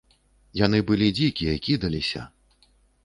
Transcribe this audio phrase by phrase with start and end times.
[0.61, 2.21] Яны былі дзікія, кідаліся.